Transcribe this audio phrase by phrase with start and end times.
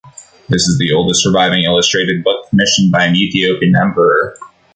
[0.49, 4.35] This is the oldest surviving illustrated book commissioned by an Ethiopian Emperor.